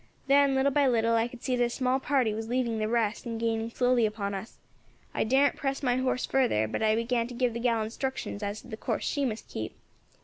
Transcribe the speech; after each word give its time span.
Then 0.25 0.55
little 0.55 0.71
by 0.71 0.87
little 0.87 1.13
I 1.13 1.27
could 1.27 1.43
see 1.43 1.55
that 1.55 1.63
a 1.63 1.69
small 1.69 1.99
party 1.99 2.33
was 2.33 2.47
leaving 2.49 2.79
the 2.79 2.87
rest 2.87 3.27
and 3.27 3.39
gaining 3.39 3.69
slowly 3.69 4.07
upon 4.07 4.33
us; 4.33 4.57
I 5.13 5.23
darn't 5.23 5.57
press 5.57 5.83
my 5.83 5.97
horse 5.97 6.25
further, 6.25 6.67
but 6.67 6.81
I 6.81 6.95
began 6.95 7.27
to 7.27 7.35
give 7.35 7.53
the 7.53 7.59
gal 7.59 7.83
instructions 7.83 8.41
as 8.41 8.61
to 8.61 8.67
the 8.67 8.77
course 8.77 9.05
she 9.05 9.27
should 9.29 9.47
keep. 9.47 9.75